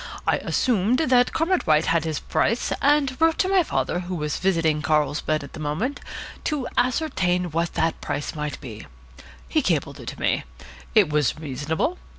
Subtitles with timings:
[0.25, 4.37] I assumed that Comrade White had his price, and wrote to my father, who was
[4.39, 5.99] visiting Carlsbad at the moment,
[6.45, 8.87] to ascertain what that price might be.
[9.47, 10.43] He cabled it to me.
[10.95, 11.99] It was reasonable.